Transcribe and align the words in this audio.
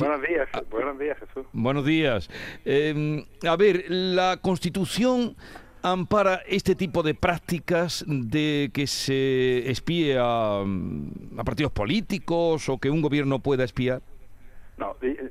Buenos 0.00 0.22
días, 0.22 0.48
buenos 0.70 0.98
días, 0.98 1.18
Jesús. 1.18 1.46
Buenos 1.52 1.84
días. 1.86 2.28
Eh, 2.64 3.24
a 3.48 3.56
ver, 3.56 3.84
la 3.88 4.38
Constitución 4.38 5.36
ampara 5.82 6.42
este 6.48 6.74
tipo 6.74 7.02
de 7.02 7.14
prácticas 7.14 8.04
de 8.08 8.70
que 8.74 8.86
se 8.86 9.70
espíe 9.70 10.18
a, 10.18 10.60
a 10.62 11.44
partidos 11.44 11.70
políticos 11.72 12.68
o 12.68 12.78
que 12.78 12.90
un 12.90 13.00
gobierno 13.02 13.38
pueda 13.38 13.62
espiar? 13.64 14.02
No, 14.78 14.96
di- 15.00 15.08
eh, 15.08 15.30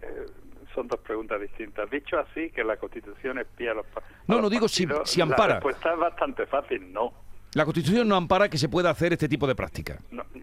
son 0.73 0.88
dos 0.88 1.00
preguntas 1.02 1.41
distintas. 1.41 1.89
Dicho 1.89 2.18
así, 2.18 2.50
que 2.52 2.63
la 2.63 2.77
Constitución 2.77 3.38
espía 3.39 3.71
a 3.71 3.73
los 3.75 3.86
a 3.95 4.02
No, 4.27 4.36
los 4.36 4.43
no, 4.43 4.50
digo 4.50 4.68
si- 4.68 4.86
partidos, 4.88 5.09
si 5.09 5.21
ampara. 5.21 5.47
La 5.47 5.54
respuesta 5.55 5.93
es 5.93 6.00
bastante 6.00 6.45
fácil, 6.45 6.93
no. 6.93 7.13
La 7.54 7.63
Constitución 7.63 8.07
no 8.07 8.16
ampara 8.16 8.50
que 8.50 8.57
se 8.57 8.68
pueda 8.70 8.89
hacer 8.89 9.13
este 9.13 9.29
tipo 9.29 9.47
de 9.47 9.55
práctica. 9.55 10.00
No, 10.11 10.23
mm, 10.23 10.39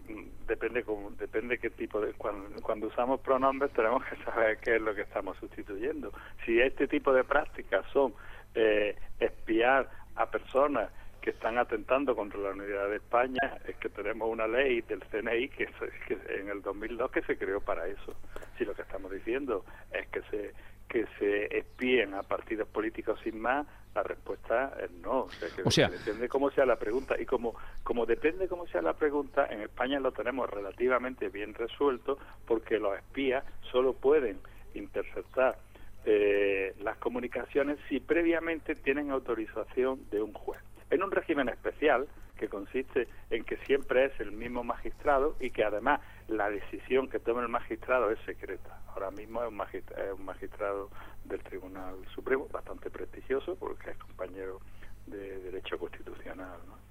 depende 0.63 0.83
cómo, 0.83 1.11
depende 1.11 1.57
qué 1.57 1.69
tipo 1.71 1.99
de 1.99 2.13
cuando, 2.13 2.61
cuando 2.61 2.87
usamos 2.87 3.19
pronombres 3.19 3.71
tenemos 3.73 4.01
que 4.05 4.15
saber 4.23 4.57
qué 4.59 4.75
es 4.77 4.81
lo 4.81 4.95
que 4.95 5.01
estamos 5.01 5.35
sustituyendo. 5.37 6.11
Si 6.45 6.59
este 6.59 6.87
tipo 6.87 7.11
de 7.13 7.25
prácticas 7.25 7.85
son 7.91 8.13
eh, 8.55 8.95
espiar 9.19 9.89
a 10.15 10.25
personas 10.31 10.89
que 11.19 11.31
están 11.31 11.57
atentando 11.57 12.15
contra 12.15 12.39
la 12.39 12.51
unidad 12.51 12.89
de 12.89 12.97
España 12.97 13.57
es 13.67 13.75
que 13.77 13.89
tenemos 13.89 14.29
una 14.29 14.47
ley 14.47 14.81
del 14.81 15.01
CNI 15.05 15.49
que, 15.49 15.67
se- 15.67 15.91
que 16.07 16.17
en 16.39 16.49
el 16.49 16.61
2002 16.61 17.11
que 17.11 17.21
se 17.23 17.37
creó 17.37 17.59
para 17.61 17.87
eso. 17.87 18.15
Si 18.57 18.63
lo 18.65 18.73
que 18.73 18.81
estamos 18.83 19.11
diciendo 19.11 19.65
es 19.91 20.07
que 20.07 20.21
se 20.31 20.53
que 20.93 21.07
se 21.17 21.57
espíen 21.57 22.13
a 22.13 22.21
partidos 22.21 22.67
políticos 22.67 23.19
sin 23.23 23.41
más 23.41 23.65
la 23.95 24.03
respuesta 24.03 24.75
es 24.79 24.91
no. 24.91 25.23
O 25.23 25.29
sea, 25.31 25.49
que 25.55 25.63
O 25.63 25.71
sea- 25.71 25.89
depende 25.89 26.29
cómo 26.29 26.51
sea 26.51 26.65
la 26.67 26.75
pregunta. 26.77 27.19
Y 27.19 27.25
como 27.25 27.55
como 27.83 28.05
depende 28.05 28.47
cómo 28.47 28.67
sea 28.67 28.81
la 28.83 28.93
pregunta 28.93 29.47
en 29.49 29.61
España 29.61 29.99
lo 29.99 30.11
tenemos 30.11 30.47
relativamente 30.49 31.29
bien 31.29 31.55
resuelto 31.55 32.19
porque 32.45 32.77
los 32.77 32.95
espías 32.95 33.43
solo 33.71 33.93
pueden 33.93 34.39
interceptar 34.75 35.57
eh, 36.05 36.75
las 36.81 36.97
comunicaciones 36.97 37.77
si 37.89 37.99
previamente 37.99 38.75
tienen 38.75 39.09
autorización 39.09 40.09
de 40.11 40.21
un 40.21 40.33
juez. 40.33 40.61
En 40.91 41.01
un 41.01 41.11
régimen 41.11 41.49
especial 41.49 42.07
que 42.37 42.47
consiste 42.49 43.07
en 43.31 43.43
que 43.45 43.57
siempre 43.65 44.05
es 44.05 44.19
el 44.19 44.31
mismo 44.31 44.63
magistrado 44.63 45.35
y 45.39 45.49
que 45.51 45.63
además 45.63 46.01
la 46.33 46.49
decisión 46.49 47.07
que 47.07 47.19
tome 47.19 47.41
el 47.41 47.49
magistrado 47.49 48.11
es 48.11 48.19
secreta. 48.25 48.81
Ahora 48.93 49.11
mismo 49.11 49.41
es 49.41 49.49
un 49.49 49.55
magistrado, 49.55 50.03
es 50.03 50.19
un 50.19 50.25
magistrado 50.25 50.89
del 51.25 51.41
Tribunal 51.41 51.95
Supremo, 52.13 52.47
bastante 52.51 52.89
prestigioso 52.89 53.55
porque 53.55 53.91
es 53.91 53.97
compañero 53.97 54.59
de 55.07 55.39
Derecho 55.39 55.77
Constitucional. 55.77 56.57
¿no? 56.67 56.83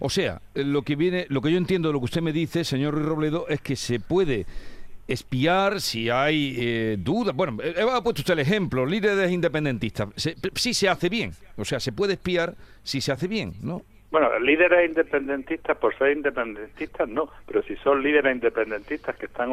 O 0.00 0.10
sea, 0.10 0.42
eh, 0.54 0.64
lo 0.64 0.82
que 0.82 0.96
viene, 0.96 1.26
lo 1.28 1.40
que 1.40 1.52
yo 1.52 1.58
entiendo 1.58 1.88
de 1.88 1.92
lo 1.92 2.00
que 2.00 2.06
usted 2.06 2.22
me 2.22 2.32
dice, 2.32 2.64
señor 2.64 2.94
Ruiz 2.94 3.06
Robledo, 3.06 3.48
es 3.48 3.60
que 3.60 3.76
se 3.76 4.00
puede 4.00 4.46
espiar 5.06 5.80
si 5.80 6.10
hay 6.10 6.56
eh, 6.58 6.96
dudas. 6.98 7.34
Bueno, 7.34 7.58
eh, 7.62 7.74
ha 7.80 8.02
puesto 8.02 8.22
usted 8.22 8.34
el 8.34 8.40
ejemplo, 8.40 8.86
líderes 8.86 9.30
independentistas. 9.30 10.08
Sí 10.54 10.74
se 10.74 10.88
hace 10.88 11.08
bien. 11.08 11.32
O 11.56 11.64
sea, 11.64 11.78
se 11.78 11.92
puede 11.92 12.14
espiar 12.14 12.56
si 12.82 13.00
se 13.00 13.12
hace 13.12 13.28
bien, 13.28 13.54
¿no? 13.62 13.82
Bueno, 14.14 14.38
líderes 14.38 14.88
independentistas 14.88 15.76
por 15.76 15.92
ser 15.98 16.12
independentistas 16.16 17.08
no, 17.08 17.30
pero 17.48 17.64
si 17.64 17.74
son 17.78 18.00
líderes 18.00 18.32
independentistas 18.32 19.16
que 19.16 19.26
están 19.26 19.50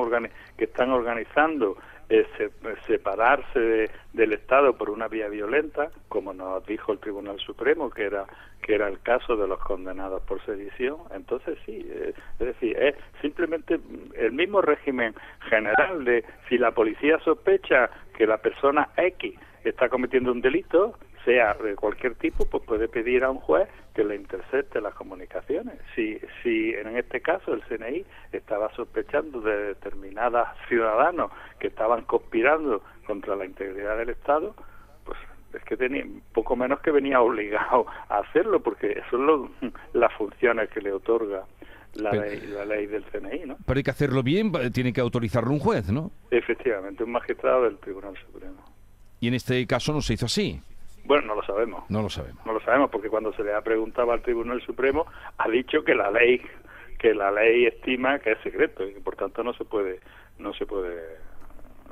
que 0.56 0.66
están 0.66 0.92
organizando 0.92 1.78
eh, 2.10 2.28
se- 2.38 2.52
separarse 2.86 3.60
de- 3.60 3.90
del 4.14 4.34
Estado 4.34 4.78
por 4.78 4.92
una 4.92 5.08
vía 5.08 5.30
violenta, 5.30 5.90
como 6.10 6.32
nos 6.32 6.64
dijo 6.68 6.92
el 6.92 7.00
Tribunal 7.00 7.40
Supremo 7.40 7.90
que 7.90 8.04
era 8.04 8.26
que 8.62 8.76
era 8.76 8.88
el 8.88 9.02
caso 9.02 9.36
de 9.36 9.48
los 9.48 9.58
condenados 9.62 10.22
por 10.22 10.40
sedición, 10.46 10.98
entonces 11.12 11.58
sí, 11.66 11.84
eh, 11.90 12.14
es 12.40 12.46
decir, 12.46 12.78
es 12.78 12.94
simplemente 13.20 13.80
el 14.14 14.32
mismo 14.32 14.62
régimen 14.62 15.16
general 15.50 16.06
de 16.06 16.24
si 16.48 16.60
la 16.60 16.70
policía 16.70 17.18
sospecha 17.22 17.90
que 18.16 18.28
la 18.28 18.38
persona 18.38 18.90
X 18.96 19.34
está 19.64 19.90
cometiendo 19.90 20.32
un 20.32 20.42
delito, 20.42 21.00
sea 21.26 21.54
de 21.56 21.76
cualquier 21.76 22.16
tipo, 22.16 22.46
pues 22.46 22.64
puede 22.64 22.88
pedir 22.88 23.24
a 23.24 23.30
un 23.30 23.38
juez 23.40 23.68
que 23.94 24.04
le 24.04 24.16
intercepte 24.16 24.80
las 24.82 24.94
comunicaciones. 24.94 25.76
Si, 25.96 26.20
si 26.42 26.72
en 26.74 26.96
este 26.98 27.22
caso 27.22 27.54
el 27.54 27.62
CNI 27.64 28.06
estaba 28.32 28.74
sospechando 28.76 29.42
de 29.42 29.56
determinados 29.76 30.48
ciudadanos 30.68 31.32
que 31.60 31.68
estaban 31.68 32.04
conspirando 32.04 32.82
contra 33.06 33.36
la 33.36 33.46
integridad 33.46 33.98
del 33.98 34.10
Estado, 34.10 34.56
pues 35.04 35.18
es 35.54 35.64
que 35.66 35.76
tenía 35.78 36.06
poco 36.34 36.56
menos 36.56 36.80
que 36.80 36.92
venía 36.92 37.20
obligado 37.22 37.86
a 38.10 38.20
hacerlo, 38.20 38.62
porque 38.62 38.92
eso 38.92 39.04
es 39.18 39.22
lo- 39.22 39.52
las 39.94 40.14
funciones 40.14 40.70
que 40.70 40.82
le 40.82 40.92
otorga 40.94 41.44
la, 41.96 42.12
Pero- 42.12 42.24
ley, 42.24 42.42
la 42.48 42.64
ley 42.66 42.86
del 42.88 43.04
CNI, 43.06 43.46
¿no? 43.46 43.58
Pero 43.66 43.78
hay 43.78 43.84
que 43.84 43.92
hacerlo 43.92 44.24
bien, 44.24 44.52
tiene 44.74 44.94
que 44.94 45.02
autorizarlo 45.02 45.52
un 45.52 45.60
juez, 45.60 45.92
¿no? 45.92 46.10
Efectivamente, 46.32 47.04
un 47.04 47.12
magistrado 47.12 47.64
del 47.66 47.78
Tribunal 47.80 48.16
Supremo. 48.26 48.64
Y 49.20 49.28
en 49.28 49.34
este 49.34 49.68
caso 49.68 49.92
no 49.92 50.02
se 50.02 50.14
hizo 50.14 50.26
así. 50.26 50.62
Bueno, 51.12 51.28
no 51.28 51.36
lo 51.36 51.44
sabemos. 51.44 51.84
No 51.90 52.02
lo 52.02 52.10
sabemos. 52.10 52.46
No 52.46 52.54
lo 52.54 52.62
sabemos 52.62 52.90
porque 52.90 53.10
cuando 53.10 53.34
se 53.34 53.44
le 53.44 53.54
ha 53.54 53.60
preguntado 53.60 54.14
al 54.14 54.22
Tribunal 54.22 54.62
Supremo 54.62 55.08
ha 55.40 55.50
dicho 55.50 55.84
que 55.84 55.94
la 55.94 56.10
ley 56.10 56.42
que 57.00 57.14
la 57.14 57.30
ley 57.32 57.66
estima 57.66 58.20
que 58.20 58.32
es 58.32 58.38
secreto 58.42 58.88
y 58.88 58.94
que 58.94 59.02
por 59.02 59.18
tanto 59.18 59.44
no 59.44 59.52
se 59.52 59.66
puede 59.66 60.00
no 60.40 60.54
se 60.54 60.66
puede 60.66 61.18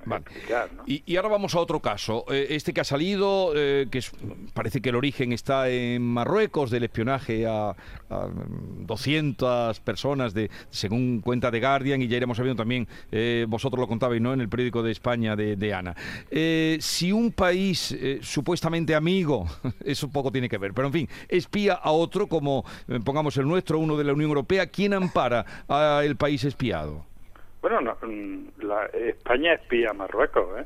Vale. 0.05 0.23
explicar, 0.27 0.69
¿no? 0.75 0.83
Y, 0.85 1.03
y 1.05 1.15
ahora 1.15 1.29
vamos 1.29 1.55
a 1.55 1.59
otro 1.59 1.79
caso. 1.79 2.25
Eh, 2.31 2.47
este 2.51 2.73
que 2.73 2.81
ha 2.81 2.83
salido, 2.85 3.53
eh, 3.55 3.87
que 3.91 3.99
es- 3.99 4.11
parece 4.53 4.81
que 4.81 4.89
el 4.89 4.95
origen 4.95 5.33
está 5.33 5.69
en 5.69 6.01
Marruecos, 6.01 6.71
del 6.71 6.83
espionaje 6.83 7.45
a, 7.47 7.69
a, 8.09 8.27
mm, 8.27 8.85
200 8.85 9.79
personas, 9.81 10.33
de, 10.33 10.49
según 10.69 11.21
cuenta 11.21 11.51
de 11.51 11.59
Guardian, 11.59 12.01
y 12.01 12.07
ya 12.07 12.17
iremos 12.17 12.37
sabiendo 12.37 12.61
también, 12.61 12.87
eh, 13.11 13.45
vosotros 13.47 13.79
lo 13.79 13.87
contabais, 13.87 14.21
¿no?, 14.21 14.33
en 14.33 14.41
el 14.41 14.49
periódico 14.49 14.83
de 14.83 14.91
España 14.91 15.35
de, 15.35 15.55
de 15.55 15.73
Ana. 15.73 15.95
Eh, 16.31 16.77
si 16.81 17.11
un 17.11 17.31
país 17.31 17.95
supuestamente 18.21 18.95
amigo, 18.95 19.47
eso 19.85 20.09
poco 20.09 20.31
tiene 20.31 20.49
que 20.49 20.57
ver, 20.57 20.73
pero 20.73 20.87
en 20.87 20.93
fin, 20.93 21.09
espía 21.27 21.73
a 21.73 21.91
otro, 21.91 22.27
como 22.27 22.65
pongamos 23.03 23.35
el 23.37 23.47
nuestro, 23.47 23.79
uno 23.79 23.97
de 23.97 24.03
la 24.03 24.13
Unión 24.13 24.29
Europea, 24.29 24.67
¿quién 24.67 24.93
ampara 24.93 25.45
al 25.67 26.15
país 26.15 26.43
espiado? 26.43 27.05
Bueno, 27.61 27.81
no, 27.81 27.97
mm, 28.01 28.61
la, 28.63 28.85
España 28.87 29.53
espía 29.53 29.89
a 29.91 29.93
Marruecos, 29.93 30.59
¿eh? 30.59 30.65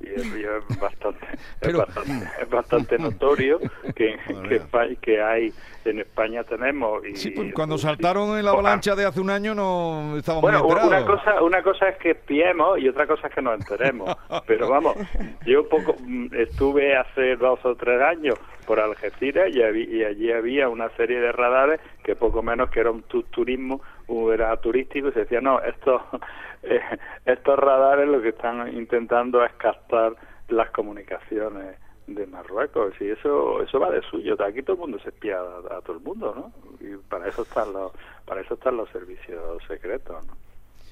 Y 0.00 0.06
es, 0.08 0.24
y 0.34 0.42
es 0.42 0.80
bastante, 0.80 1.26
Pero- 1.60 1.82
es 1.82 1.94
bastante, 1.94 2.28
es 2.42 2.48
bastante 2.50 2.98
notorio 2.98 3.58
que, 3.94 4.16
que, 4.48 4.96
que 5.00 5.20
hay 5.22 5.52
en 5.84 5.98
España 6.00 6.42
tenemos 6.44 7.04
y 7.06 7.16
Sí, 7.16 7.30
pues 7.30 7.52
cuando 7.54 7.76
saltaron 7.78 8.36
en 8.38 8.44
la 8.44 8.50
avalancha 8.52 8.94
de 8.96 9.04
hace 9.04 9.20
un 9.20 9.30
año 9.30 9.54
no 9.54 10.16
estábamos 10.16 10.42
Bueno, 10.42 10.62
muy 10.64 10.72
una 10.72 10.82
enterados. 10.82 11.20
cosa, 11.22 11.42
una 11.42 11.62
cosa 11.62 11.88
es 11.90 11.96
que 11.98 12.10
espiemos 12.12 12.78
y 12.78 12.88
otra 12.88 13.06
cosa 13.06 13.28
es 13.28 13.34
que 13.34 13.42
nos 13.42 13.54
enteremos. 13.60 14.14
Pero 14.46 14.68
vamos, 14.68 14.96
yo 15.46 15.68
poco 15.68 15.94
mm, 16.00 16.28
estuve 16.34 16.96
hace 16.96 17.36
dos 17.36 17.60
o 17.64 17.74
tres 17.76 18.00
años 18.02 18.36
por 18.66 18.78
Algeciras 18.80 19.48
y, 19.54 19.62
allí 20.04 20.30
había 20.32 20.68
una 20.68 20.88
serie 20.90 21.20
de 21.20 21.32
radares 21.32 21.80
que 22.04 22.14
poco 22.16 22.42
menos 22.42 22.70
que 22.70 22.80
era 22.80 22.90
un 22.90 23.02
tu- 23.02 23.24
turismo, 23.24 23.80
era 24.32 24.56
turístico 24.56 25.08
y 25.08 25.12
se 25.12 25.20
decía, 25.20 25.40
no, 25.40 25.60
estos, 25.60 26.02
eh, 26.62 26.80
estos 27.24 27.58
radares 27.58 28.08
lo 28.08 28.20
que 28.20 28.30
están 28.30 28.76
intentando 28.76 29.44
es 29.44 29.52
captar 29.52 30.14
las 30.48 30.70
comunicaciones 30.70 31.76
de 32.14 32.26
Marruecos 32.26 32.92
y 33.00 33.10
eso 33.10 33.62
eso 33.62 33.78
va 33.78 33.90
de 33.90 34.02
suyo 34.02 34.36
aquí 34.42 34.62
todo 34.62 34.74
el 34.74 34.80
mundo 34.80 34.98
se 34.98 35.10
espía 35.10 35.38
a, 35.38 35.76
a 35.76 35.80
todo 35.80 35.96
el 35.96 36.02
mundo 36.02 36.34
no 36.34 36.52
y 36.84 36.96
para 37.08 37.28
eso 37.28 37.42
están 37.42 37.72
los 37.72 37.92
para 38.26 38.40
eso 38.40 38.54
están 38.54 38.76
los 38.76 38.88
servicios 38.90 39.62
secretos 39.68 40.26
¿no? 40.26 40.32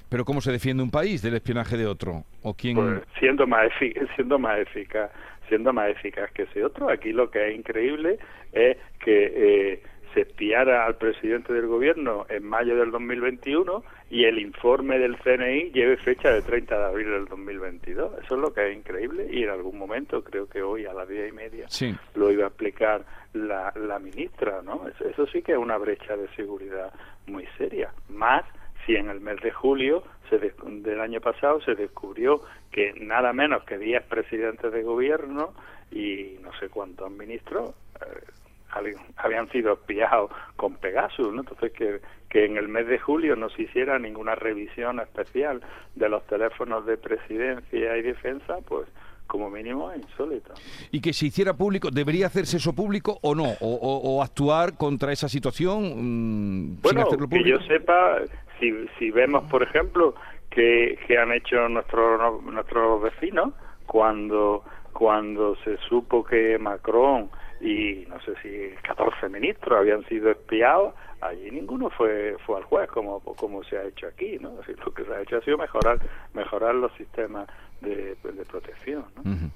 Pero 0.09 0.25
¿cómo 0.25 0.41
se 0.41 0.53
defiende 0.53 0.83
un 0.83 0.91
país 0.91 1.21
del 1.21 1.35
espionaje 1.35 1.77
de 1.77 1.87
otro? 1.87 2.25
¿O 2.43 2.55
quién...? 2.55 2.77
Pues, 2.77 3.03
siendo 3.19 3.47
más 3.47 3.69
siendo 4.15 4.39
más 4.39 4.59
eficaz 4.61 5.11
siendo 5.49 5.73
más 5.73 5.91
eficaz 5.91 6.31
que 6.33 6.43
ese 6.43 6.65
otro 6.65 6.89
aquí 6.89 7.13
lo 7.13 7.31
que 7.31 7.49
es 7.49 7.57
increíble 7.57 8.19
es 8.53 8.77
que 9.05 9.73
eh, 9.73 9.83
se 10.15 10.23
espiara 10.23 10.87
al 10.87 10.97
presidente 10.97 11.53
del 11.53 11.67
gobierno 11.67 12.27
en 12.29 12.45
mayo 12.45 12.77
del 12.77 12.91
2021 12.91 13.83
y 14.11 14.25
el 14.25 14.39
informe 14.39 14.99
del 14.99 15.17
CNI 15.19 15.71
lleve 15.73 15.97
fecha 15.99 16.31
de 16.31 16.43
30 16.43 16.79
de 16.79 16.85
abril 16.85 17.11
del 17.11 17.25
2022 17.27 18.13
eso 18.25 18.35
es 18.35 18.41
lo 18.41 18.53
que 18.53 18.71
es 18.71 18.77
increíble 18.77 19.27
y 19.31 19.43
en 19.45 19.51
algún 19.51 19.79
momento 19.79 20.23
creo 20.25 20.49
que 20.49 20.63
hoy 20.63 20.87
a 20.87 20.93
las 20.95 21.09
diez 21.09 21.29
y 21.31 21.33
media 21.33 21.67
Sí. 21.69 21.95
lo 22.15 22.31
iba 22.31 22.45
a 22.45 22.49
explicar 22.49 23.05
la, 23.35 23.73
la 23.77 23.99
ministra, 23.99 24.63
¿no? 24.63 24.89
Eso, 24.89 25.05
eso 25.07 25.27
sí 25.27 25.43
que 25.43 25.53
es 25.53 25.59
una 25.59 25.77
brecha 25.77 26.17
de 26.17 26.29
seguridad 26.35 26.93
muy 27.27 27.47
seria. 27.59 27.93
Más 28.09 28.45
si 28.87 28.97
en 28.97 29.11
el 29.11 29.21
mes 29.21 29.39
de 29.43 29.51
julio 29.51 30.03
se 30.31 30.39
del 30.39 31.01
año 31.01 31.21
pasado 31.21 31.61
se 31.61 31.75
descubrió 31.75 32.41
que 32.71 32.95
nada 32.95 33.33
menos 33.35 33.65
que 33.65 33.77
10 33.77 34.05
presidentes 34.05 34.73
de 34.73 34.83
gobierno 34.83 35.53
y 35.91 36.37
no 36.43 36.51
sé 36.59 36.69
cuántos 36.71 37.11
ministros 37.11 37.75
eh, 38.01 38.25
habían- 38.71 39.49
sido 39.51 39.75
espiados 39.75 40.31
con 40.57 40.75
Pegasus, 40.77 41.33
¿no? 41.33 41.41
Entonces 41.41 41.73
que, 41.73 42.01
que 42.29 42.45
en 42.45 42.57
el 42.57 42.69
mes 42.69 42.87
de 42.87 42.99
julio 42.99 43.35
no 43.37 43.49
se 43.51 43.63
hiciera 43.63 43.99
ninguna 43.99 44.35
revisión 44.35 45.01
especial 45.01 45.61
de 45.95 46.09
los 46.09 46.27
teléfonos 46.27 46.85
de 46.87 46.97
presidencia 46.99 47.97
y 47.97 48.03
defensa, 48.03 48.57
pues 48.67 48.87
como 49.27 49.51
mínimo 49.51 49.91
es 49.93 50.01
insólito. 50.03 50.55
Y 50.91 51.01
que 51.01 51.13
se 51.13 51.27
hiciera 51.27 51.53
público, 51.55 51.91
¿debería 51.91 52.27
hacerse 52.27 52.57
eso 52.57 52.75
público 52.75 53.19
o 53.23 53.35
no? 53.35 53.45
¿O, 53.61 53.75
o- 53.75 54.17
o 54.17 54.23
actuar 54.23 54.77
contra 54.77 55.13
esa 55.13 55.29
situación 55.29 55.83
mm, 55.85 56.65
sin 56.75 56.81
Bueno, 56.83 57.03
hacerlo 57.03 57.29
que 57.29 57.37
público? 57.37 57.59
yo 57.61 57.67
sepa, 57.67 58.21
si, 58.59 58.73
si 58.99 59.11
vemos, 59.11 59.45
por 59.51 59.63
ejemplo, 59.63 60.15
que, 60.51 60.99
que 61.07 61.19
han 61.19 61.33
hecho 61.33 61.69
nuestros 61.69 62.43
nuestros 62.43 63.03
vecinos 63.03 63.53
cuando 63.87 64.63
cuando 64.95 65.55
se 65.63 65.77
supo 65.89 66.25
que 66.25 66.59
Macron 66.59 67.31
y 67.61 68.07
no 68.09 68.21
sé 68.21 68.35
si 68.43 68.75
14 68.83 69.29
ministros 69.29 69.79
habían 69.79 70.05
sido 70.07 70.31
espiados, 70.31 70.95
allí 71.21 71.51
ninguno 71.51 71.91
fue 71.91 72.37
fue 72.47 72.59
al 72.59 72.65
juez 72.65 72.89
como 72.91 73.21
como 73.21 73.63
se 73.65 73.79
ha 73.79 73.85
hecho 73.85 74.07
aquí, 74.07 74.39
¿no? 74.41 74.53
Así, 74.63 74.73
lo 74.85 74.93
que 74.93 75.05
se 75.05 75.13
ha 75.13 75.21
hecho 75.21 75.39
ha 75.39 75.43
sido 75.43 75.59
mejorar 75.59 75.99
mejorar 76.35 76.75
los 76.75 76.93
sistemas 76.93 77.49
de, 77.81 78.17
protección. 78.49 79.05
¿no? 79.17 79.51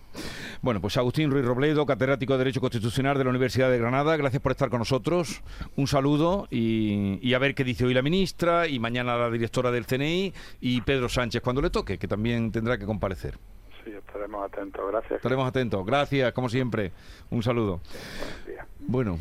Bueno, 0.60 0.81
pues 0.81 0.96
Agustín 0.96 1.31
Ruiz 1.31 1.44
Robledo, 1.44 1.87
catedrático 1.87 2.34
de 2.34 2.38
Derecho 2.38 2.60
Constitucional 2.60 3.19
de 3.19 3.25
la 3.25 3.31
Universidad 3.31 3.70
de 3.70 3.78
Granada, 3.78 4.16
gracias 4.16 4.43
por 4.43 4.52
estar 4.52 4.70
con 4.70 4.78
nosotros. 4.78 5.43
Un 5.76 5.87
saludo 5.87 6.46
y, 6.50 7.19
y, 7.20 7.34
a 7.34 7.38
ver 7.38 7.54
qué 7.54 7.64
dice 7.64 7.84
hoy 7.84 7.94
la 7.94 8.02
ministra 8.02 8.69
y 8.69 8.78
mañana 8.78 9.16
la 9.16 9.31
directora 9.31 9.70
del 9.70 9.87
CNI 9.87 10.32
y 10.60 10.81
Pedro 10.82 11.08
Sánchez 11.08 11.43
cuando 11.43 11.62
le 11.62 11.70
toque, 11.70 11.99
que 11.99 12.06
también 12.06 12.52
tendrá 12.52 12.78
que 12.78 12.87
comparecer. 12.87 13.38
Estaremos 14.32 14.44
atentos. 14.44 14.90
Gracias. 14.90 15.12
Estaremos 15.12 15.49
atentos. 15.49 15.87
Gracias, 15.87 16.32
como 16.32 16.49
siempre. 16.49 16.93
Un 17.31 17.43
saludo. 17.43 17.81
Bueno. 18.81 19.19